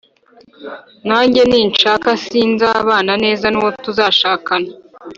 [1.07, 4.69] Nanjye ninshaka sinzabana neza n uwo tuzashakana